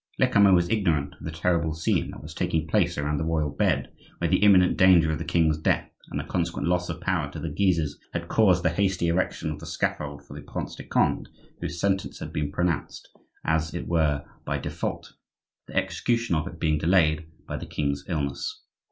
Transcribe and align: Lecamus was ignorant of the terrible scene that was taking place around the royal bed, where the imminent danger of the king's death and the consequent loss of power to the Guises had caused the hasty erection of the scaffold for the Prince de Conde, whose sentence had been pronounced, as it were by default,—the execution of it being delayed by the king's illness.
Lecamus 0.17 0.55
was 0.55 0.69
ignorant 0.71 1.13
of 1.13 1.23
the 1.25 1.31
terrible 1.31 1.75
scene 1.75 2.09
that 2.09 2.23
was 2.23 2.33
taking 2.33 2.65
place 2.67 2.97
around 2.97 3.19
the 3.19 3.23
royal 3.23 3.51
bed, 3.51 3.91
where 4.17 4.27
the 4.27 4.39
imminent 4.41 4.75
danger 4.75 5.11
of 5.11 5.19
the 5.19 5.23
king's 5.23 5.59
death 5.59 5.91
and 6.09 6.19
the 6.19 6.23
consequent 6.23 6.67
loss 6.67 6.89
of 6.89 6.99
power 6.99 7.31
to 7.31 7.39
the 7.39 7.51
Guises 7.51 7.99
had 8.11 8.27
caused 8.27 8.63
the 8.63 8.71
hasty 8.71 9.09
erection 9.09 9.51
of 9.51 9.59
the 9.59 9.67
scaffold 9.67 10.25
for 10.25 10.33
the 10.33 10.41
Prince 10.41 10.73
de 10.75 10.85
Conde, 10.85 11.29
whose 11.59 11.79
sentence 11.79 12.17
had 12.17 12.33
been 12.33 12.51
pronounced, 12.51 13.09
as 13.45 13.75
it 13.75 13.87
were 13.87 14.25
by 14.43 14.57
default,—the 14.57 15.75
execution 15.75 16.33
of 16.33 16.47
it 16.47 16.59
being 16.59 16.79
delayed 16.79 17.27
by 17.47 17.55
the 17.55 17.67
king's 17.67 18.03
illness. 18.09 18.63